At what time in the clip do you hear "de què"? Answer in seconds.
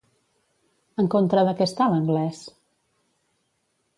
1.49-1.67